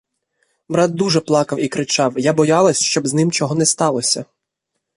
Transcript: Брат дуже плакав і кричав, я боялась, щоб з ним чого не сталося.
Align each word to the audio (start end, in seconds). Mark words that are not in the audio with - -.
Брат 0.69 0.91
дуже 0.93 1.19
плакав 1.21 1.59
і 1.59 1.67
кричав, 1.67 2.19
я 2.19 2.33
боялась, 2.33 2.79
щоб 2.79 3.07
з 3.07 3.13
ним 3.13 3.31
чого 3.31 3.55
не 3.55 3.65
сталося. 3.65 4.25